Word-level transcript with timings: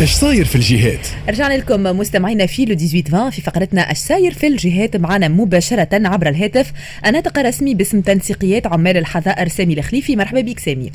إيش 0.00 0.12
صاير 0.12 0.44
في 0.44 0.56
الجهات؟ 0.56 1.08
رجعنا 1.28 1.54
لكم 1.54 1.82
مستمعينا 1.82 2.46
في 2.46 2.64
لو 2.64 2.76
18 2.76 3.30
في 3.30 3.42
فقرتنا 3.42 3.80
إيش 3.80 3.98
صاير 3.98 4.34
في 4.34 4.46
الجهات؟ 4.46 4.96
معنا 4.96 5.28
مباشرة 5.28 5.88
عبر 5.92 6.28
الهاتف 6.28 6.72
الناطق 7.06 7.38
رسمي 7.38 7.74
باسم 7.74 8.00
تنسيقيات 8.00 8.66
عمال 8.66 8.96
الحظائر 8.96 9.48
سامي 9.48 9.74
الخليفي. 9.74 10.16
مرحبا 10.16 10.40
بك 10.40 10.58
سامي. 10.58 10.90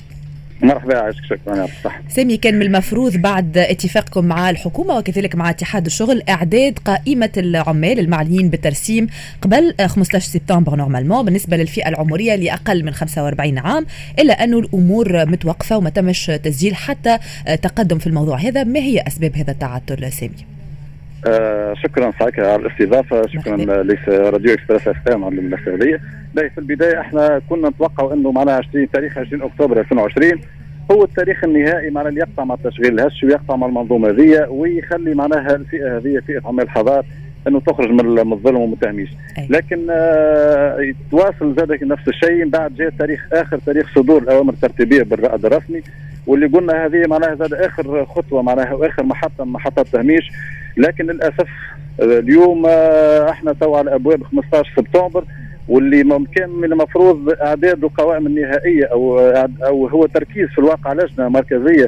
مرحبا 0.62 0.97
عايشك 0.97 1.23
شكرا 1.23 1.67
صح 1.83 2.02
سامي 2.10 2.38
كان 2.38 2.55
من 2.55 2.62
المفروض 2.62 3.17
بعد 3.17 3.58
اتفاقكم 3.58 4.26
مع 4.26 4.49
الحكومة 4.49 4.97
وكذلك 4.97 5.35
مع 5.35 5.49
اتحاد 5.49 5.85
الشغل 5.85 6.24
إعداد 6.29 6.79
قائمة 6.79 7.29
العمال 7.38 7.99
المعنيين 7.99 8.49
بالترسيم 8.49 9.07
قبل 9.42 9.76
15 9.85 10.26
سبتمبر 10.26 10.76
نورمالمون 10.76 11.26
بالنسبة 11.26 11.57
للفئة 11.57 11.89
العمرية 11.89 12.35
لأقل 12.35 12.85
من 12.85 12.92
45 12.92 13.57
عام 13.57 13.85
إلا 14.20 14.44
أن 14.44 14.53
الأمور 14.53 15.26
متوقفة 15.26 15.78
وما 15.78 15.89
تمش 15.89 16.26
تسجيل 16.26 16.76
حتى 16.76 17.17
تقدم 17.62 17.98
في 17.98 18.08
الموضوع 18.08 18.38
هذا 18.38 18.63
ما 18.63 18.80
هي 18.80 19.03
أسباب 19.08 19.35
هذا 19.35 19.52
التعطل 19.52 20.11
سامي؟ 20.11 20.55
آه 21.27 21.73
شكرا 21.73 22.11
سعيك 22.20 22.39
على 22.39 22.55
الاستضافة 22.55 23.27
شكرا 23.27 23.83
ليس 23.83 24.09
راديو 24.09 24.53
إكسبريس 24.53 24.88
إف 24.88 25.07
إم 25.07 25.23
على 25.23 25.35
الاستقلاليه 25.39 25.99
في 26.35 26.57
البداية 26.57 26.99
إحنا 27.02 27.41
كنا 27.49 27.70
نتوقع 27.70 28.13
إنه 28.13 28.31
معناها 28.31 28.55
20 28.70 28.91
تاريخ 28.91 29.17
20 29.17 29.41
أكتوبر 29.41 29.80
2020 29.80 30.31
هو 30.91 31.03
التاريخ 31.03 31.43
النهائي 31.43 31.89
معناها 31.89 32.09
اللي 32.09 32.19
يقطع 32.21 32.43
مع 32.43 32.55
التشغيل 32.55 32.99
الهش 32.99 33.23
ويقطع 33.23 33.55
مع 33.55 33.67
المنظومة 33.67 34.09
هذه 34.09 34.47
ويخلي 34.49 35.13
معناها 35.16 35.55
الفئة 35.55 35.97
هذه 35.97 36.21
فئة 36.27 36.41
عمال 36.45 36.63
الحضار 36.63 37.05
إنه 37.47 37.59
تخرج 37.59 37.89
من 37.91 38.33
الظلم 38.33 38.57
ومن 38.57 38.73
التهميش 38.73 39.09
لكن 39.49 39.88
آه 39.89 40.77
يتواصل 40.80 41.55
زاد 41.57 41.83
نفس 41.83 42.07
الشيء. 42.07 42.47
بعد 42.49 42.75
جاء 42.75 42.89
تاريخ 42.89 43.27
آخر 43.33 43.57
تاريخ 43.57 43.95
صدور 43.95 44.21
الأوامر 44.21 44.53
الترتيبية 44.53 45.03
بالرائد 45.03 45.45
الرسمي 45.45 45.81
واللي 46.27 46.47
قلنا 46.47 46.85
هذه 46.85 47.07
معناها 47.07 47.35
زاد 47.35 47.53
آخر 47.53 48.05
خطوة 48.05 48.41
معناها 48.41 48.73
واخر 48.73 49.03
محطة 49.03 49.45
من 49.45 49.52
محطات 49.52 49.85
التهميش 49.85 50.31
لكن 50.77 51.05
للأسف 51.05 51.47
اليوم 52.02 52.66
آه 52.66 53.30
إحنا 53.30 53.53
تو 53.53 53.75
على 53.75 53.95
أبواب 53.95 54.23
15 54.23 54.73
سبتمبر 54.77 55.23
واللي 55.67 56.03
ممكن 56.03 56.50
من 56.50 56.72
المفروض 56.72 57.30
أعداد 57.41 57.83
القوائم 57.83 58.27
النهائية 58.27 58.85
أو 58.85 59.19
أو 59.66 59.88
هو 59.88 60.05
تركيز 60.05 60.47
في 60.50 60.59
الواقع 60.59 60.94
لجنة 60.94 61.30
مركزية 61.30 61.88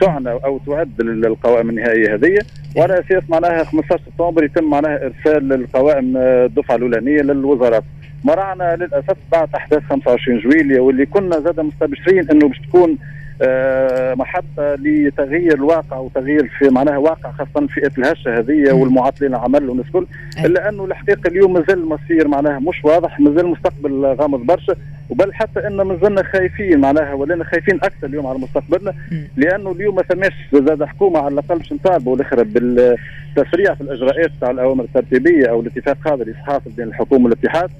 تعنى 0.00 0.30
أو 0.30 0.60
تعد 0.66 1.02
للقوائم 1.02 1.70
النهائية 1.70 2.14
هذه 2.14 2.38
وعلى 2.76 2.94
أساس 3.00 3.22
معناها 3.30 3.64
15 3.64 4.02
سبتمبر 4.06 4.44
يتم 4.44 4.64
معناها 4.70 5.00
إرسال 5.06 5.52
القوائم 5.52 6.16
الدفعة 6.16 6.76
الأولانية 6.76 7.22
للوزارات. 7.22 7.84
مرعنا 8.24 8.76
للأسف 8.76 9.16
بعد 9.32 9.48
أحداث 9.54 9.82
25 9.90 10.38
جويليا 10.38 10.80
واللي 10.80 11.06
كنا 11.06 11.40
زاد 11.40 11.60
مستبشرين 11.60 12.30
إنه 12.30 12.48
باش 12.48 12.58
تكون 12.58 12.98
آه 13.42 14.14
محطة 14.14 14.74
لتغيير 14.74 15.54
الواقع 15.54 15.96
وتغيير 15.98 16.50
في 16.58 16.68
معناها 16.68 16.96
واقع 16.96 17.30
خاصة 17.32 17.66
فئة 17.66 17.90
الهشة 17.98 18.38
هذه 18.38 18.72
والمعاطلين 18.72 19.30
العمل 19.34 19.68
والناس 19.68 19.86
الكل 19.86 20.06
إلا 20.44 20.68
أنه 20.68 20.84
الحقيقة 20.84 21.28
اليوم 21.28 21.52
مازال 21.52 21.78
المصير 21.78 22.28
معناها 22.28 22.58
مش 22.58 22.84
واضح 22.84 23.20
مازال 23.20 23.40
المستقبل 23.40 24.04
غامض 24.06 24.40
برشا 24.46 24.74
وبل 25.10 25.34
حتى 25.34 25.66
أن 25.66 25.76
مازلنا 25.76 26.22
خايفين 26.22 26.80
معناها 26.80 27.14
ولينا 27.14 27.44
خايفين 27.44 27.74
أكثر 27.74 28.06
اليوم 28.06 28.26
على 28.26 28.38
مستقبلنا 28.38 28.94
لأنه 29.36 29.72
اليوم 29.72 29.94
ما 29.96 30.02
ثماش 30.02 30.32
زاد 30.52 30.84
حكومة 30.84 31.18
على 31.18 31.28
الأقل 31.34 31.58
باش 31.58 31.72
نطالبوا 31.72 32.16
الأخرى 32.16 32.44
بالتسريع 32.44 33.74
في 33.74 33.80
الإجراءات 33.80 34.30
تاع 34.40 34.50
الأوامر 34.50 34.84
الترتيبية 34.84 35.46
أو 35.46 35.60
الاتفاق 35.60 36.08
هذا 36.08 36.22
اللي 36.22 36.34
حاصل 36.34 36.70
بين 36.76 36.88
الحكومة 36.88 37.24
والاتحاد. 37.24 37.70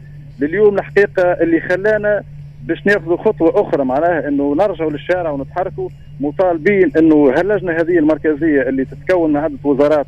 لليوم 0.40 0.78
الحقيقة 0.78 1.22
اللي 1.22 1.60
خلانا 1.60 2.22
باش 2.64 2.86
ناخذوا 2.86 3.16
خطوة 3.16 3.60
أخرى 3.60 3.84
معناها 3.84 4.28
إنه 4.28 4.54
نرجعوا 4.54 4.90
للشارع 4.90 5.30
ونتحركوا 5.30 5.88
مطالبين 6.20 6.90
إنه 6.98 7.32
هاللجنة 7.36 7.72
هذه 7.72 7.98
المركزية 7.98 8.62
اللي 8.62 8.84
تتكون 8.84 9.30
من 9.30 9.36
عده 9.36 9.58
وزارات 9.64 10.06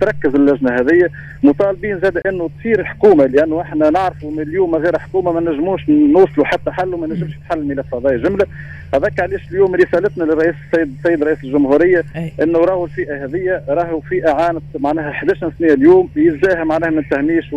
تركز 0.00 0.34
اللجنة 0.34 0.70
هذه 0.74 1.08
مطالبين 1.42 2.00
زاد 2.00 2.18
إنه 2.26 2.50
تصير 2.58 2.84
حكومة 2.84 3.26
لأنه 3.26 3.60
إحنا 3.60 3.90
نعرفوا 3.90 4.30
من 4.30 4.40
اليوم 4.40 4.70
من 4.70 4.78
غير 4.78 4.98
حكومة 4.98 5.32
ما 5.32 5.40
نجموش 5.40 5.88
نوصلوا 5.88 6.46
حتى 6.46 6.70
حل 6.70 6.94
وما 6.94 7.06
نجمش 7.06 7.36
يتحل 7.36 7.58
الملف 7.58 7.94
هذا 7.94 8.16
جملة. 8.16 8.46
هذاك 8.94 9.20
علاش 9.20 9.50
اليوم 9.50 9.74
رسالتنا 9.74 10.24
للرئيس 10.24 10.54
السيد 10.66 10.94
السيد 10.98 11.22
رئيس 11.24 11.44
الجمهورية 11.44 12.04
إنه 12.42 12.58
راهو 12.58 12.84
الفئة 12.84 13.24
هذه 13.24 13.62
راهو 13.68 14.00
فئة 14.00 14.30
عانت 14.30 14.62
معناها 14.78 15.10
11 15.10 15.52
سنة 15.58 15.72
اليوم 15.72 16.08
يجاها 16.16 16.64
معناها 16.64 16.90
من 16.90 16.98
التهميش 16.98 17.52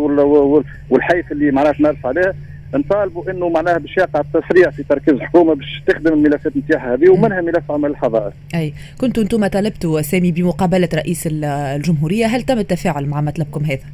والحيف 0.90 1.32
اللي 1.32 1.50
معناها 1.50 1.72
تمارس 1.72 1.98
عليها. 2.04 2.34
نطالبوا 2.74 3.30
انه 3.30 3.48
معناها 3.48 3.78
باش 3.78 3.96
يقع 3.96 4.20
التسريع 4.20 4.70
في 4.70 4.82
تركيز 4.82 5.14
الحكومة 5.14 5.54
باش 5.54 5.82
تخدم 5.86 6.12
الملفات 6.12 6.56
نتاعها 6.56 6.94
هذه 6.94 7.10
ومنها 7.10 7.40
ملف 7.40 7.70
عمل 7.70 7.90
الحضائر. 7.90 8.32
أي 8.54 8.72
كنتوا 9.00 9.22
أنتم 9.22 9.46
طالبتوا 9.46 10.00
سامي 10.00 10.32
بمقابلة 10.32 10.88
رئيس 10.94 11.28
الجمهورية 11.32 12.26
هل 12.26 12.42
تم 12.42 12.58
التفاعل 12.58 13.06
مع 13.06 13.20
مطلبكم 13.20 13.64
هذا؟ 13.64 13.84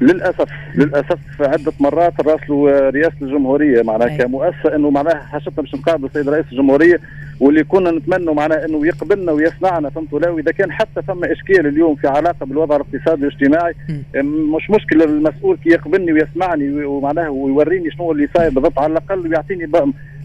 للأسف 0.00 0.48
للأسف 0.74 1.18
عدة 1.40 1.72
مرات 1.80 2.20
راسلوا 2.20 2.90
رئاسة 2.90 3.16
الجمهورية 3.22 3.82
معناها 3.82 4.08
كمؤسسة 4.08 4.76
إنه 4.76 4.90
معناها 4.90 5.14
حاجتنا 5.14 5.62
باش 5.62 5.74
نقابل 5.74 6.04
السيد 6.04 6.28
رئيس 6.28 6.46
الجمهورية 6.52 7.00
واللي 7.40 7.64
كنا 7.64 7.90
نتمنوا 7.90 8.34
معناها 8.34 8.64
إنه 8.66 8.86
يقبلنا 8.86 9.32
ويسمعنا 9.32 9.90
فهمتوا 9.90 10.20
لا 10.20 10.30
وإذا 10.30 10.52
كان 10.52 10.72
حتى 10.72 11.02
ثم 11.06 11.24
إشكال 11.24 11.66
اليوم 11.66 11.94
في 11.94 12.08
علاقة 12.08 12.46
بالوضع 12.46 12.76
الاقتصادي 12.76 13.24
والاجتماعي 13.26 13.74
مش 14.56 14.70
مشكلة 14.70 15.04
المسؤول 15.04 15.56
كي 15.56 15.68
يقبلني 15.70 16.12
ويسمعني 16.12 16.84
ومعناها 16.84 17.28
ويوريني 17.28 17.90
شنو 17.90 18.12
اللي 18.12 18.28
صاير 18.36 18.50
بالضبط 18.50 18.78
على 18.78 18.92
الأقل 18.92 19.26
ويعطيني 19.28 19.70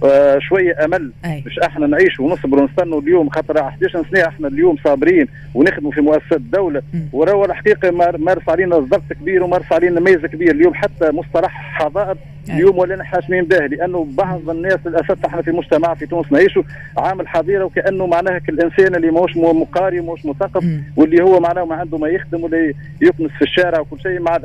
آه 0.03 0.39
شوية 0.39 0.85
أمل. 0.85 1.11
مش 1.45 1.59
إحنا 1.59 1.87
نعيش 1.87 2.19
ونصبر 2.19 2.59
ونستنوا 2.59 3.01
اليوم 3.01 3.29
خاطر 3.29 3.59
11 3.59 4.05
سنة 4.11 4.27
إحنا 4.27 4.47
اليوم 4.47 4.75
صابرين 4.83 5.27
ونخدموا 5.55 5.91
في 5.91 6.01
مؤسسات 6.01 6.31
الدولة 6.33 6.81
وراهو 7.13 7.45
الحقيقة 7.45 7.91
مارس 8.17 8.49
علينا 8.49 8.77
ضغط 8.79 9.13
كبير 9.21 9.43
ومارس 9.43 9.71
علينا 9.71 9.99
ميزة 9.99 10.27
كبير 10.27 10.51
اليوم 10.51 10.73
حتى 10.73 11.11
مصطلح 11.11 11.51
حضائر 11.79 12.17
اليوم 12.49 12.77
ولينا 12.77 13.03
حاشمين 13.03 13.45
به 13.45 13.57
لأنه 13.57 14.07
بعض 14.17 14.49
الناس 14.49 14.77
للأسف 14.85 15.25
إحنا 15.25 15.41
في 15.41 15.51
مجتمع 15.51 15.93
في 15.93 16.05
تونس 16.05 16.31
نعيشوا 16.31 16.63
عامل 16.97 17.27
حظيرة 17.27 17.63
وكأنه 17.63 18.05
معناها 18.07 18.39
كالانسان 18.39 18.95
اللي 18.95 19.11
ماهوش 19.11 19.37
مقاري 19.37 19.99
وماهوش 19.99 20.25
مثقف 20.25 20.63
واللي 20.97 21.23
هو 21.23 21.39
معناه 21.39 21.65
ما 21.65 21.75
عنده 21.75 21.97
ما 21.97 22.07
يخدم 22.07 22.43
ولا 22.43 22.73
يكنس 23.01 23.31
في 23.31 23.41
الشارع 23.41 23.79
وكل 23.79 23.99
شيء 24.01 24.19
مع 24.19 24.39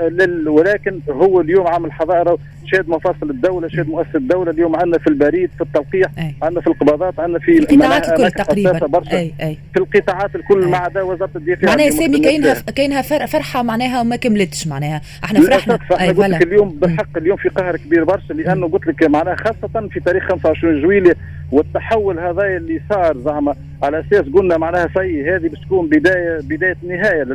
ولكن 0.47 1.01
هو 1.11 1.41
اليوم 1.41 1.67
عامل 1.67 1.93
حظائره 1.93 2.39
شاد 2.67 2.89
مفاصل 2.89 3.31
الدولة 3.31 3.69
شاد 3.69 3.89
مؤسسه 3.89 4.17
الدولة 4.19 4.51
اليوم 4.51 4.77
عندنا 4.77 4.99
في 4.99 5.07
البريد 5.07 5.51
في 5.57 5.61
التوقيع 5.61 6.07
عندنا 6.43 6.61
في 6.61 6.67
القبضات 6.67 7.21
عندنا 7.21 7.39
في 7.39 7.59
القطاعات 7.59 8.09
الكل 8.09 8.31
تقريبا. 8.31 8.87
برشا. 8.87 9.19
أي 9.19 9.33
أي. 9.43 9.59
في 9.75 9.81
القطاعات 9.81 10.37
الكل 10.37 10.69
ما 10.69 10.77
عدا 10.77 11.03
وزارة 11.03 11.31
الدفاع 11.37 11.71
معناها 11.71 11.91
سامي 11.91 12.19
كاينها 12.19 12.55
كاينها 12.55 13.03
فرحة 13.03 13.63
معناها 13.63 14.03
ما 14.03 14.17
كملتش 14.17 14.67
معناها. 14.67 15.01
إحنا 15.25 15.41
فرحنا. 15.41 15.79
أي 16.01 16.09
قلت 16.09 16.19
لك 16.29 16.43
اليوم 16.43 16.69
بالحق 16.69 17.17
اليوم 17.17 17.37
في 17.37 17.49
قهر 17.49 17.77
كبير 17.77 18.05
برشا 18.05 18.33
لأنه 18.33 18.69
قلت 18.69 18.87
لك 18.87 19.03
معناها 19.03 19.37
خاصة 19.37 19.89
في 19.89 20.01
تاريخ 20.01 20.29
25 20.29 20.83
جويلية 20.83 21.17
والتحول 21.53 22.19
هذا 22.19 22.57
اللي 22.57 22.81
صار 22.91 23.19
زعما 23.19 23.55
على 23.83 24.01
أساس 24.01 24.21
قلنا 24.35 24.57
معناها 24.57 24.89
سي 24.99 25.31
هذه 25.31 25.49
باش 25.49 25.61
تكون 25.61 25.89
بدايه 25.89 26.39
بداية 26.43 26.77
نهاية 26.83 27.27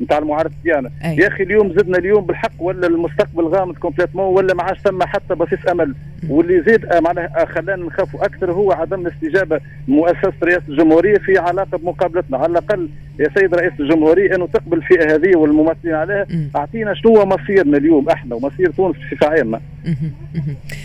نتاع 0.00 0.18
المعارضة 0.18 0.54
ديالنا. 0.64 0.90
يا 1.04 1.28
أخي 1.28 1.42
اليوم 1.42 1.72
زدنا 1.72 1.98
اليوم 1.98 2.26
بالحق 2.26 2.52
ولا 2.58 2.86
المستقبل 2.86 3.44
غامض 3.44 3.74
complètement 3.76 4.34
ولا 4.36 4.54
ما 4.54 4.62
عادش 4.62 4.80
ثم 4.80 5.02
حتى 5.02 5.34
بصيص 5.34 5.66
أمل. 5.70 5.94
واللي 6.28 6.62
زيد 6.62 6.86
معناها 7.02 7.46
خلانا 7.54 7.86
نخافوا 7.86 8.24
أكثر 8.24 8.52
هو 8.52 8.72
عدم 8.72 9.06
الاستجابه 9.06 9.60
مؤسسة 9.88 10.32
رئاسه 10.44 10.62
الجمهورية 10.68 11.18
في 11.18 11.38
علاقة 11.38 11.78
بمقابلتنا. 11.78 12.38
على 12.38 12.50
الأقل 12.52 12.88
يا 13.20 13.28
سيد 13.38 13.54
رئيس 13.54 13.72
الجمهورية 13.80 14.34
أنه 14.36 14.46
تقبل 14.46 14.76
الفئة 14.76 15.14
هذه 15.14 15.36
والممثلين 15.36 15.94
عليها. 15.94 16.26
أعطينا 16.56 16.94
شنو 16.94 17.16
هو 17.16 17.26
مصيرنا 17.26 17.78
اليوم 17.78 18.08
إحنا 18.08 18.34
ومصير 18.34 18.70
تونس 18.70 18.96
بصفه 18.96 19.28
عامه. 19.28 19.60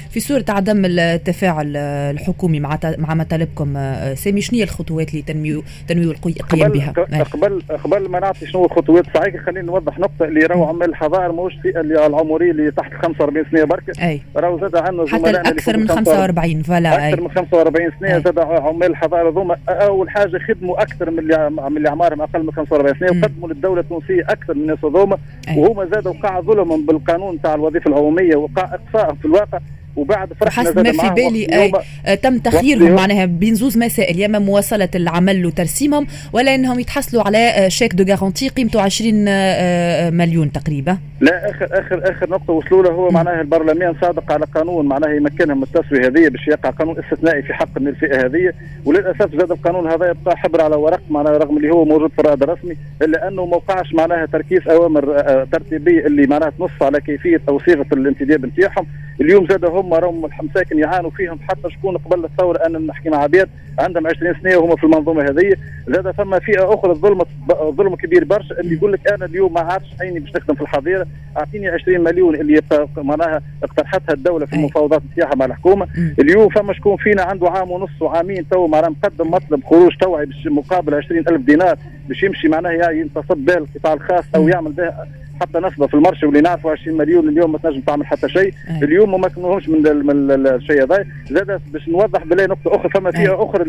في 0.09 0.19
صورة 0.19 0.45
عدم 0.49 0.85
التفاعل 0.85 1.77
الحكومي 1.77 2.59
مع 2.59 2.79
مع 2.97 3.13
مطالبكم 3.13 3.73
سامي 4.13 4.41
شنو 4.41 4.59
هي 4.59 4.63
الخطوات 4.63 5.15
لتنميو 5.15 5.63
تنميو 5.87 6.11
القيام 6.11 6.71
بها؟ 6.71 6.91
قبل 7.33 7.61
قبل 7.83 8.09
ما 8.09 8.19
نعطي 8.19 8.45
شنو 8.45 8.65
الخطوات 8.65 9.05
صحيح 9.15 9.35
خليني 9.45 9.67
نوضح 9.67 9.99
نقطة 9.99 10.25
اللي 10.25 10.45
راهو 10.45 10.63
عمال 10.63 10.89
الحضائر 10.89 11.31
ماهوش 11.31 11.53
الفئة 11.53 11.79
اللي 11.79 12.05
العمرية 12.05 12.51
اللي 12.51 12.71
تحت 12.71 12.93
45 12.93 13.45
سنة 13.51 13.63
برك 13.63 13.83
راهو 14.35 14.59
زاد 14.59 14.75
عندنا 14.75 15.05
حتى 15.27 15.49
أكثر 15.49 15.77
من 15.77 15.87
45 15.87 16.61
فلا 16.63 17.09
أكثر 17.09 17.21
من 17.21 17.29
45 17.31 17.91
سنه 17.99 18.19
زاد 18.19 18.39
عمال 18.39 18.89
الحضائر 18.91 19.29
هذوما 19.29 19.57
أول 19.69 20.09
حاجة 20.09 20.37
خدموا 20.47 20.81
أكثر 20.81 21.11
من 21.11 21.19
اللي 21.19 21.49
من 21.49 21.77
اللي 21.77 21.89
اعمارهم 21.89 22.21
أقل 22.21 22.43
من 22.43 22.51
45 22.51 22.99
سنه 22.99 23.19
وقدموا 23.21 23.49
للدولة 23.49 23.81
التونسية 23.81 24.21
أكثر 24.29 24.53
من 24.53 24.61
الناس 24.61 24.85
هذوما 24.85 25.17
وهما 25.57 25.85
زادوا 25.85 26.13
وقع 26.13 26.39
ظلمهم 26.39 26.85
بالقانون 26.85 27.41
تاع 27.41 27.53
الوظيفة 27.55 27.89
العمومية 27.89 28.35
وقع 28.35 28.63
اقصاء 28.73 29.13
في 29.15 29.25
الواقع. 29.25 29.59
وبعد 29.95 30.33
فرحنا 30.33 30.63
حسب 30.63 30.79
ما 30.79 30.91
في 30.91 31.09
بالي 31.09 31.45
أي 31.45 31.71
آه، 32.05 32.15
تم 32.15 32.37
تخييرهم 32.37 32.91
معناها 32.95 33.25
بين 33.25 33.55
زوز 33.55 33.77
مسائل 33.77 34.19
يا 34.19 34.25
اما 34.25 34.39
مواصلة 34.39 34.89
العمل 34.95 35.45
وترسيمهم 35.45 36.07
ولا 36.33 36.55
إنهم 36.55 36.79
يتحصلوا 36.79 37.23
على 37.23 37.65
شيك 37.67 37.93
دو 37.95 38.13
غارونتي 38.13 38.49
قيمته 38.49 38.81
20 38.81 39.13
مليون 40.17 40.51
تقريبا. 40.51 40.97
لا 41.21 41.49
آخر 41.49 41.67
آخر 41.71 42.11
آخر 42.11 42.29
نقطة 42.29 42.53
وصلوا 42.53 42.83
له 42.83 42.89
هو 42.89 43.09
معناها 43.09 43.41
البرلمان 43.41 43.95
صادق 44.01 44.31
على 44.31 44.45
قانون 44.45 44.85
معناها 44.85 45.13
يمكنهم 45.13 45.57
من 45.57 45.63
التسوية 45.63 46.07
هذه 46.07 46.29
باش 46.29 46.47
يقع 46.47 46.69
قانون 46.69 46.95
استثنائي 46.99 47.41
في 47.41 47.53
حق 47.53 47.77
الفئة 47.77 48.25
هذه. 48.25 48.53
وللأسف 48.85 49.35
زاد 49.35 49.51
القانون 49.51 49.87
هذا 49.91 50.09
يبقى 50.09 50.37
حبر 50.37 50.61
على 50.61 50.75
ورق 50.75 51.01
معناها 51.09 51.37
رغم 51.37 51.57
اللي 51.57 51.71
هو 51.71 51.85
موجود 51.85 52.11
في 52.11 52.19
الرائد 52.19 52.43
الرسمي 52.43 52.77
إلا 53.01 53.27
أنه 53.27 53.45
ما 53.45 53.55
وقعش 53.55 53.93
معناها 53.93 54.25
تركيز 54.25 54.67
أوامر 54.67 55.01
ترتيبيه 55.51 56.05
اللي 56.05 56.27
معناها 56.27 56.49
تنص 56.59 56.71
على 56.81 57.01
كيفية 57.01 57.41
أو 57.49 57.59
صيغة 57.59 57.85
الانتداب 57.93 58.45
نتاعهم. 58.45 58.87
اليوم 59.21 59.47
زاد 59.47 59.65
هم 59.65 59.93
راهم 59.93 60.29
المساكن 60.39 60.79
يعانوا 60.79 61.09
فيهم 61.09 61.39
حتى 61.49 61.69
شكون 61.69 61.97
قبل 61.97 62.25
الثورة 62.25 62.65
أنا 62.65 62.79
نحكي 62.79 63.09
مع 63.09 63.17
عباد 63.17 63.49
عندهم 63.79 64.07
20 64.07 64.35
سنة 64.43 64.57
وهم 64.57 64.75
في 64.75 64.83
المنظومة 64.83 65.23
هذه. 65.23 65.55
زاد 65.87 66.11
فما 66.11 66.39
فئة 66.39 66.73
أخرى 66.73 66.93
ظلم 66.93 67.21
ظلم 67.53 67.95
كبير 67.95 68.23
برشا. 68.23 68.59
اللي 68.59 68.75
يقول 68.75 68.93
لك 68.93 69.11
أنا 69.11 69.25
اليوم 69.25 69.53
ما 69.53 69.61
عادش 69.61 69.87
عيني 70.01 70.19
باش 70.19 70.35
نخدم 70.35 70.55
في 70.55 70.61
الحظيرة. 70.61 71.07
أعطيني 71.37 71.69
20 71.69 72.03
مليون 72.03 72.35
اللي 72.35 72.61
معناها 72.97 73.41
اقترحتها 73.63 74.13
الدولة 74.13 74.45
في 74.45 74.53
المفاوضات 74.53 75.01
نتاعها 75.13 75.35
مع 75.35 75.45
الحكومة. 75.45 75.87
اليوم 76.19 76.49
فما 76.49 76.73
شكون 76.73 76.97
فينا 76.97 77.21
عنده 77.23 77.49
عام 77.49 77.71
ونص 77.71 78.01
وعامين 78.01 78.49
تو 78.49 78.67
معناها 78.67 78.89
مقدم 78.89 79.31
مطلب 79.31 79.63
خروج 79.63 79.97
توعي 79.97 80.27
مقابل 80.45 80.95
20000 80.95 81.41
دينار 81.41 81.77
باش 82.09 82.23
يمشي 82.23 82.47
معناها 82.47 82.91
ينتصب 82.91 83.37
به 83.37 83.57
القطاع 83.57 83.93
الخاص 83.93 84.23
أو 84.35 84.47
يعمل 84.47 84.71
به 84.71 84.93
حتى 85.41 85.59
نصبه 85.59 85.87
في 85.87 85.93
المرشي 85.93 86.25
واللي 86.25 86.41
نعرفوا 86.41 86.71
20 86.71 86.97
مليون 86.97 87.29
اليوم 87.29 87.51
ما 87.51 87.57
تنجم 87.57 87.79
تعمل 87.81 88.05
حتى 88.05 88.29
شيء. 88.29 88.53
اليوم 88.83 89.11
ما 89.11 89.17
مكنوهمش 89.17 89.69
من, 89.69 90.05
من 90.05 90.47
الشيء 90.47 90.83
هذا. 90.83 91.05
زاد 91.31 91.61
باش 91.73 91.89
نوضح 91.89 92.23
بلا 92.23 92.47
نقطة 92.47 92.75
أخرى 92.75 92.89
فما 92.89 93.11
فيها 93.11 93.43
أخرى 93.43 93.63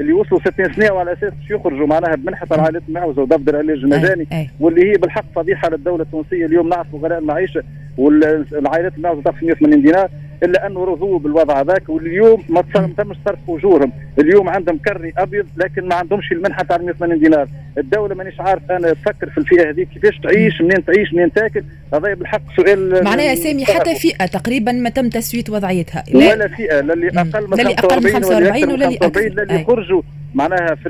اللي 0.00 0.12
وصلوا 0.12 0.40
60 0.40 0.72
سنة 0.72 0.92
وعلى 0.92 1.12
أساس 1.12 1.32
باش 1.34 1.50
يخرجوا 1.50 1.86
معناها 1.86 2.14
بمنحة 2.16 2.46
العائلات 2.52 2.82
المعوزه 2.88 3.22
ودفتر 3.22 3.60
العلاج 3.60 3.78
المجاني 3.78 4.26
واللي 4.60 4.90
هي 4.92 4.96
بالحق 4.96 5.24
فضيحة 5.36 5.68
للدولة 5.70 6.02
التونسية 6.02 6.46
اليوم 6.46 6.68
نعرفوا 6.68 6.98
غلاء 6.98 7.18
المعيشة 7.18 7.62
والعائلات 7.98 8.96
المعوزه 8.96 9.22
تقسم 9.22 9.46
180 9.46 9.82
دينار. 9.82 10.08
إلا 10.42 10.66
انه 10.66 10.84
رضوا 10.84 11.18
بالوضع 11.18 11.60
هذاك 11.60 11.88
واليوم 11.88 12.42
ما 12.48 12.64
تمش 12.98 13.16
صرف 13.24 13.38
أجورهم. 13.48 13.92
اليوم 14.18 14.48
عندهم 14.48 14.78
carnet 14.78 15.12
أبيض 15.18 15.46
لكن 15.56 15.88
ما 15.88 15.94
عندهمش 15.94 16.32
المنحة 16.32 16.62
تاع 16.62 16.76
180 16.76 17.20
دينار. 17.20 17.48
الدولة 17.78 18.14
مانيش 18.14 18.40
عارف 18.40 18.62
أنا 18.70 18.92
تفكر 18.92 19.30
في 19.30 19.38
الفئة 19.38 19.70
هذه 19.70 19.86
كيفاش 19.94 20.18
تعيش 20.18 20.60
منين 20.60 20.84
تعيش 20.84 21.14
منين 21.14 21.32
تاكل. 21.32 21.64
هذا 21.94 22.14
بالحق 22.14 22.42
سؤال 22.56 23.04
معناها 23.04 23.34
سامي 23.34 23.64
حتى 23.64 23.94
فئة 23.94 24.26
تقريبا 24.26 24.72
ما 24.72 24.90
تم 24.90 25.08
تسوية 25.08 25.44
وضعيتها. 25.48 26.04
لا. 26.12 26.32
ولا 26.32 26.48
فئه 26.48 26.80
للي 26.80 27.08
أقل 27.08 28.02
من 28.02 28.12
45 28.12 28.72
ولا 28.72 28.84
اللي 28.88 28.96
أكثر 28.96 29.20
من 29.20 29.28
للي 29.28 29.60
يخرجوا 29.60 30.02
معناها 30.34 30.74
في 30.74 30.88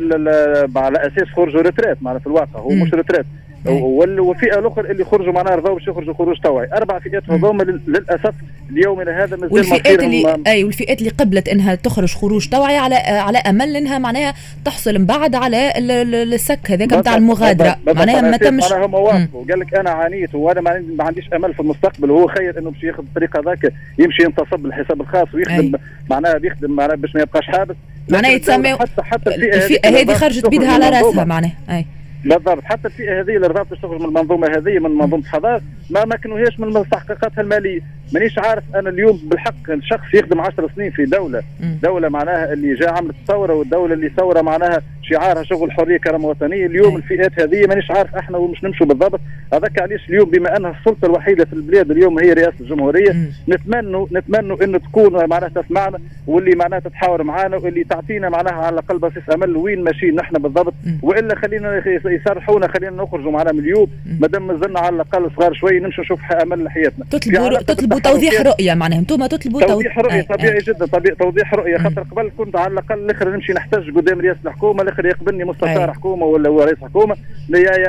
على 0.76 0.98
أساس 0.98 1.28
خرجوا 1.36 1.60
retraite 1.60 2.02
معناها 2.02 2.20
في 2.20 2.26
الواقع 2.26 2.60
هو 2.60 2.70
مش 2.70 2.94
retraite. 2.94 3.26
والفئه 3.66 4.58
الأخرى 4.58 4.90
اللي 4.90 5.04
خرجوا 5.04 5.32
معناها 5.32 5.54
رضاو 5.54 5.74
باش 5.74 5.88
يخرجوا 5.88 6.14
خروج 6.14 6.36
طوعي 6.38 6.68
أربع 6.72 6.98
فئات 6.98 7.30
هذوما 7.30 7.62
للأسف 7.62 8.34
ليومنا 8.70 9.24
هذا 9.24 9.36
مازال 9.36 9.52
والفئات 9.52 10.02
اللي 10.02 10.42
أي 10.46 10.64
والفئات 10.64 10.98
اللي 10.98 11.10
قبلت 11.10 11.48
إنها 11.48 11.74
تخرج 11.74 12.14
خروج 12.14 12.48
توعي 12.48 12.76
على 12.76 12.94
على 12.94 13.38
أمل 13.38 13.76
إنها 13.76 13.98
معناها 13.98 14.34
تحصل 14.64 14.98
من 14.98 15.06
بعد 15.06 15.34
على 15.34 15.72
السك 15.76 16.70
هذاك 16.70 16.92
نتاع 16.92 17.16
المغادرة. 17.16 17.76
معناها 17.86 18.20
ما 18.20 18.36
تمش 18.36 18.62
معناها 18.70 18.86
هم 18.86 18.94
وافقوا 18.94 19.44
قال 19.50 19.60
لك 19.60 19.74
أنا 19.74 19.90
عانيت 19.90 20.34
وأنا 20.34 20.60
ما 20.60 21.04
عنديش 21.04 21.24
أمل 21.34 21.54
في 21.54 21.60
المستقبل. 21.60 22.10
وهو 22.10 22.26
خير 22.26 22.58
إنه 22.58 22.70
باش 22.70 22.82
ياخذ 22.82 23.02
الطريق 23.02 23.36
هذاك 23.36 23.72
يمشي 23.98 24.22
ينتصب 24.22 24.58
بالحساب 24.58 25.00
الخاص 25.00 25.34
ويخدم 25.34 25.72
معناها 26.10 26.38
بيخدم 26.38 26.70
معناها 26.70 26.96
باش 26.96 27.14
ما 27.14 27.20
يبقاش 27.20 27.46
حابس. 27.46 27.76
معناها 28.08 28.30
يتسمى 28.30 28.72
حتى 28.74 29.02
حتى 29.02 29.34
الفئة 29.34 29.88
هذه 29.88 30.14
خرجت 30.14 30.46
بيدها 30.46 30.72
على 30.72 30.88
راسها 30.88 31.24
معناها. 31.24 31.52
أي. 31.70 31.86
بالضبط. 32.24 32.62
حتى 32.64 32.88
الفئة 32.88 33.20
هذه 33.20 33.36
اللي 33.36 33.46
رضات 33.46 33.74
تخرج 33.74 34.00
من 34.00 34.04
المنظومة 34.04 34.46
هذه 34.46 34.78
من 34.78 34.90
منظومة 34.90 35.22
الحضارة 35.22 35.62
ما 35.90 36.04
مكنوهاش 36.04 36.60
من 36.60 36.68
مستحقاتها 36.68 37.40
المالية. 37.40 37.80
مانيش 38.14 38.38
عارف 38.38 38.64
أنا 38.74 38.90
اليوم 38.90 39.20
بالحق 39.24 39.54
شخص 39.82 40.14
يخدم 40.14 40.40
10 40.40 40.70
سنين 40.76 40.90
في 40.90 41.04
دولة. 41.04 41.42
دولة 41.82 42.08
معناها 42.08 42.52
اللي 42.52 42.74
جاء 42.74 42.94
عملت 42.94 43.14
الثوره 43.20 43.54
والدولة 43.54 43.94
اللي 43.94 44.08
ثورة 44.16 44.40
معناها 44.40 44.82
شعارها 45.02 45.42
شغل 45.42 45.72
حرية 45.72 45.96
كرامه 45.98 46.28
وطنيه 46.28 46.66
اليوم 46.66 46.96
الفئات 46.96 47.40
هذه 47.40 47.66
مانيش 47.66 47.90
عارف 47.90 48.14
إحنا 48.14 48.38
ومش 48.38 48.64
نمشوا 48.64 48.86
بالضبط. 48.86 49.20
هذاك 49.52 49.82
علاش 49.82 50.08
اليوم 50.08 50.30
بما 50.30 50.56
أنها 50.56 50.70
السلطة 50.80 51.06
الوحيدة 51.06 51.44
في 51.44 51.52
البلاد 51.52 51.90
اليوم 51.90 52.18
هي 52.18 52.32
رئاسة 52.32 52.54
الجمهورية 52.60 53.16
نتمنوا 53.48 54.06
نتمنوا 54.12 54.64
انه 54.64 54.78
تكون 54.78 55.28
معناها 55.28 55.48
تسمعنا 55.48 55.98
واللي 56.26 56.56
معناها 56.56 56.80
تتحاور 56.80 57.22
معنا 57.22 57.56
واللي 57.56 57.84
تعطينا 57.84 58.28
معناها 58.28 58.52
على 58.54 58.74
الأقل 58.74 58.98
بصيص 58.98 59.30
أمل 59.34 59.56
وين 59.56 59.84
ماشيين 59.84 60.14
نحن 60.14 60.38
بالضبط. 60.38 60.74
وإلا 61.02 61.34
خلينا 61.36 61.82
يسرحونا 62.06 62.68
خلينا 62.68 63.02
نخرجوا 63.02 63.30
معنا 63.32 63.52
من 63.52 63.58
اليوم. 63.58 63.86
ما 64.20 64.28
دام 64.28 64.46
مازلنا 64.46 64.80
على 64.80 64.94
الأقل 64.94 65.30
صغار 65.36 65.52
شوي 65.54 65.80
نمشوا 65.80 66.04
نشوف 66.04 66.32
أمل 66.32 66.64
لحياتنا 66.64 67.04
تطلبوا 67.10 67.58
تطلبوا 67.58 67.98
توضيح 68.04 68.40
رؤية 68.40 68.74
معناها. 68.74 68.98
أنتم 68.98 69.26
تطلبوا 69.26 69.60
توضيح 69.60 69.98
رؤية 69.98 70.22
طبيعي 70.22 70.58
جدا 70.58 70.86
طبيعي 70.86 71.16
توضيح 71.16 71.54
رؤية. 71.54 71.78
خاطر 71.78 72.02
قبل 72.02 72.30
كنت 72.38 72.56
على 72.56 72.72
الأقل 72.72 72.98
الآخر 72.98 73.28
نمشي 73.28 73.52
نحتاج 73.52 73.90
قدام 73.96 74.20
رئاسه 74.20 74.38
الحكومة 74.46 74.82
الآخر 74.82 75.06
يقبلني 75.06 75.44
مستشار 75.44 75.92
حكومة 75.92 76.26
ولا 76.26 76.48
هو 76.48 76.62
رئيس 76.62 76.78
حكومه 76.82 77.16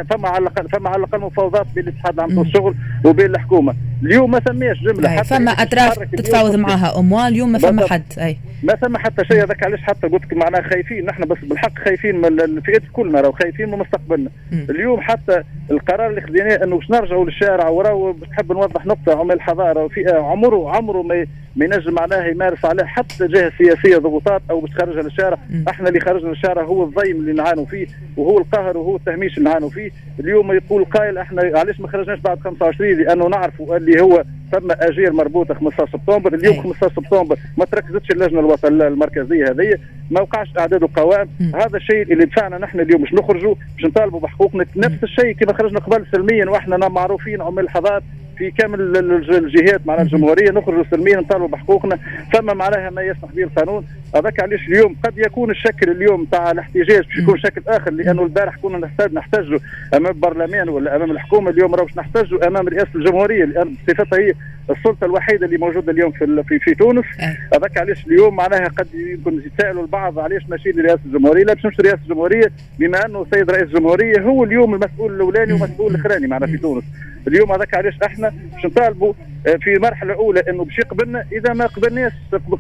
فما 0.10 0.30
على 0.30 0.38
الاقل 0.38 0.70
فما 0.70 0.90
على 0.90 0.98
الأقل 0.98 1.20
مفاوضات 1.20 1.66
بين 1.76 1.84
الاتحاد 1.84 2.14
العام 2.14 2.40
الشغل 2.42 2.76
وبين 3.06 3.26
الحكومة. 3.26 3.76
اليوم 4.04 4.32
ما 4.32 4.40
ثماش 4.40 4.78
جملة 4.84 5.10
حتى 5.10 5.24
فما 5.24 5.52
أطراف 5.52 6.00
تتفاوض 6.00 6.56
معها. 6.56 7.00
أموال 7.00 7.28
اليوم 7.28 7.52
ما 7.52 7.60
فما 7.60 7.88
حد. 7.88 8.04
أي. 8.18 8.38
ما 8.64 8.76
ثم 8.76 8.98
حتى 8.98 9.26
شيء 9.26 9.44
هذاك 9.44 9.64
علاش 9.66 9.82
حتى 9.82 10.08
قلت 10.08 10.26
لك 10.26 10.34
معناها 10.34 10.62
خايفين. 10.62 11.06
نحن 11.06 11.24
بس 11.24 11.38
بالحق 11.38 11.78
خايفين 11.86 12.16
من 12.22 12.26
الفئات 12.42 12.82
كلنا 12.94 13.22
راهو 13.22 13.32
خايفين 13.32 13.72
من 13.72 13.78
مستقبلنا. 13.78 14.30
اليوم 14.70 15.02
حتى 15.02 15.44
القرار 15.72 16.10
اللي 16.10 16.22
خذيناه 16.22 16.64
إنه 16.64 16.78
باش 16.78 16.90
نرجعوا 16.92 17.26
للشارع 17.26 17.68
وراهو 17.70 18.16
نحب 18.32 18.52
نوضح 18.52 18.86
نقطة 18.86 19.20
عمال 19.20 19.36
الحضارة 19.36 19.84
وفئه 19.84 20.14
عمره 20.16 20.76
عمره 20.76 21.02
ما 21.02 21.26
ما 21.56 21.66
ينجم 21.66 21.94
معناها 21.94 22.28
يمارس 22.28 22.66
عليه 22.66 22.84
حتى 22.84 23.28
جهة 23.28 23.52
سياسية 23.58 23.98
ضغوطات 23.98 24.42
أو 24.52 24.60
باش 24.60 24.70
تخرجها 24.70 25.02
للشارع. 25.02 25.38
إحنا 25.70 25.90
اللي 25.90 26.00
خرجنا 26.00 26.30
للشارع 26.30 26.64
هو 26.64 26.84
الضيم 26.84 27.16
اللي 27.18 27.34
نعانوا 27.34 27.66
فيه 27.66 27.88
وهو 28.18 28.38
القهر 28.38 28.78
وهو 28.78 28.96
التهميش 28.96 29.38
اللي 29.38 29.50
نعانوا 29.50 29.70
فيه. 29.70 29.92
اليوم 30.20 30.52
يقول 30.52 30.86
قائل 30.86 31.18
إحنا 31.18 31.42
علاش 31.60 31.80
ما 31.80 31.88
خرجناش 31.88 32.20
بعد 32.20 32.40
25 32.40 32.92
لأنه 32.92 33.28
نعرفوا 33.28 33.78
اللي 33.78 34.02
هو 34.02 34.24
ثم 34.54 34.72
اجير 34.72 35.14
مربوطه 35.14 35.54
15 35.54 35.90
سبتمبر. 35.94 36.34
اليوم 36.34 36.62
15 36.62 36.96
سبتمبر 36.96 37.38
ما 37.58 37.66
تركزتش 37.66 38.12
اللجنة 38.12 38.40
الوطنيه 38.40 38.88
المركزية 38.88 39.46
هذه. 39.46 39.78
ما 40.12 40.22
وقعش 40.22 40.48
أعداد 40.60 40.84
وقوائم. 40.84 41.30
هذا 41.56 41.78
الشيء 41.78 42.02
اللي 42.02 42.26
دفعنا 42.26 42.58
نحن 42.58 42.80
اليوم 42.80 43.02
باش 43.02 43.14
نخرجوا 43.14 43.56
باش 43.76 43.86
نطالبوا 43.86 44.20
بحقوقنا. 44.20 44.66
نفس 44.76 45.04
الشيء 45.04 45.32
كما 45.32 45.54
خرجنا 45.54 45.80
قبل 45.80 46.06
سلميا 46.12 46.50
وإحنا 46.50 46.78
معروفين 46.78 47.42
عمال 47.42 47.64
الحضارات 47.64 48.04
في 48.38 48.52
كامل 48.52 48.98
الجهات 48.98 49.88
معناها 49.88 50.04
الجمهورية 50.04 50.52
نخرجوا 50.52 50.84
سلميا 50.92 51.18
نطالبوا 51.18 51.48
بحقوقنا. 51.48 52.00
ثم 52.34 52.58
معناها 52.58 52.90
ما 52.90 53.02
يسمح 53.02 53.32
به 53.34 53.44
القانون 53.44 53.86
هذاك 54.16 54.40
علاش 54.44 54.68
اليوم 54.68 54.96
قد 55.04 55.18
يكون 55.18 55.52
الشكل 55.52 55.92
اليوم 55.92 56.26
تاع 56.26 56.52
الاحتجاج 56.52 57.04
باش 57.06 57.18
يكون 57.18 57.40
شكل 57.40 57.62
آخر 57.68 57.92
لأنه 57.92 58.24
البارح 58.24 58.56
كنا 58.56 58.78
نحتاج 58.78 59.14
نحتاجوا 59.14 59.60
أمام 59.94 60.12
البرلمان 60.12 60.70
ولا 60.70 60.96
أمام 60.96 61.12
الحكومة 61.12 61.50
اليوم 61.50 61.76
راهوش 61.76 61.98
نحتاجوا 61.98 62.48
أمام 62.48 62.68
رئاسة 62.68 62.90
الجمهورية 62.96 63.46
لأن 63.46 63.76
بصفتها 63.88 64.20
هي 64.20 64.34
السلطة 64.70 65.06
الوحيدة 65.06 65.46
اللي 65.46 65.58
موجودة 65.58 65.92
اليوم 65.92 66.12
في 66.12 66.44
في, 66.48 66.60
في 66.60 66.76
تونس. 66.76 67.06
هذاك 67.54 67.78
علاش 67.78 68.08
اليوم 68.08 68.36
معناها 68.36 68.68
قد 68.68 68.88
يمكن 68.94 69.42
يتساءلوا 69.46 69.82
البعض 69.84 70.20
علاش 70.20 70.42
ماشي 70.50 70.72
لرئاسة 70.72 71.00
الجمهورية؟ 71.06 71.44
لا 71.44 71.54
باش 71.54 71.66
نمشي 71.66 71.82
رئاسه 71.82 72.00
الجمهورية 72.04 72.52
بما 72.80 73.06
أنه 73.06 73.22
السيد 73.22 73.52
رئيس 73.52 73.64
الجمهورية 73.64 74.22
هو 74.22 74.44
اليوم 74.44 74.74
المسؤول 74.74 75.16
الأولاني 75.16 75.54
ومسؤول 75.54 75.92
الأخراني 75.96 76.28
معنا 76.28 76.46
في 76.48 76.58
تونس. 76.58 76.84
اليوم 77.28 77.52
هذاك 77.52 77.78
علاش 77.78 77.94
إحنا 78.06 78.34
باش 78.54 78.66
نطالبوا 78.66 79.14
في 79.44 79.80
مرحلة 79.80 80.14
أولى 80.14 80.44
إنه 80.50 80.66
باش 80.66 80.80
يقبلنا. 80.80 81.26
إذا 81.32 81.54
ما 81.54 81.66
قبلناش 81.66 82.12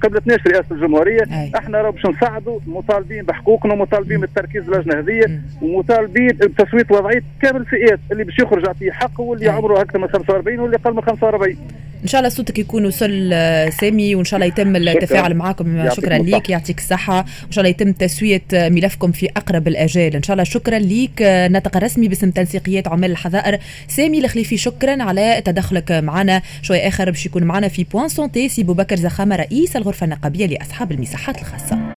قبلتناش 0.03 0.39
رئاسة 0.47 0.75
الجمهورية 0.75 1.23
أي. 1.31 1.51
إحنا 1.57 1.81
راه 1.81 1.89
باش 1.89 2.05
نساعدوا 2.05 2.59
مطالبين 2.67 3.23
بحقوقنا 3.23 3.73
ومطالبين 3.73 4.19
بالتركيز 4.19 4.69
اللجنة 4.69 4.99
هذه 4.99 5.39
ومطالبين 5.61 6.27
بتصويت 6.27 6.91
وضعية 6.91 7.23
كامل 7.41 7.61
الفئات 7.61 7.99
اللي 8.11 8.23
باش 8.23 8.39
يخرج 8.39 8.65
يعطيه 8.65 8.91
حقه 8.91 9.21
واللي 9.21 9.49
عمره 9.49 9.81
أكثر 9.81 9.99
من 9.99 10.07
45 10.07 10.59
واللي 10.59 10.77
أقل 10.77 10.93
من 10.93 11.01
45 11.01 11.57
إن 12.03 12.07
شاء 12.07 12.19
الله 12.19 12.29
صوتك 12.29 12.59
يكون 12.59 12.85
وصل 12.85 13.29
آه، 13.33 13.69
سامي 13.69 14.15
وإن 14.15 14.25
شاء 14.25 14.37
الله 14.37 14.47
يتم 14.47 14.75
التفاعل 14.75 15.35
معكم. 15.35 15.89
شكرا 15.89 16.17
ليك 16.17 16.49
يعطيك 16.49 16.77
الصحة. 16.77 17.17
وان 17.17 17.51
شاء 17.51 17.61
الله 17.61 17.69
يتم 17.69 17.91
تسوية 17.91 18.43
ملفكم 18.53 19.11
في 19.11 19.29
أقرب 19.37 19.67
الأجال. 19.67 20.15
إن 20.15 20.23
شاء 20.23 20.33
الله 20.33 20.43
شكرا 20.43 20.79
ليك 20.79 21.21
الناطق 21.21 21.77
الرسمي 21.77 22.07
باسم 22.07 22.31
تنسيقيات 22.31 22.87
عمال 22.87 23.11
الحظائر 23.11 23.59
سامي 23.87 24.19
الخليفي 24.25 24.57
شكرا 24.57 25.03
على 25.03 25.41
تدخلك 25.45 25.91
معنا. 25.91 26.41
شوي 26.73 26.87
آخر 26.87 27.11
باش 27.11 27.25
يكون 27.25 27.43
معنا 27.43 27.67
في 27.67 27.83
point 27.83 28.07
santé 28.07 28.49
سي 28.49 28.63
بو 28.63 28.73
بكر 28.73 28.95
زخامة 28.95 29.35
رئيس 29.35 29.75
الغرفة 29.75 30.03
النقابية 30.03 30.45
لأصحاب 30.45 30.91
المصحات 30.91 31.37
الخاصة. 31.37 31.83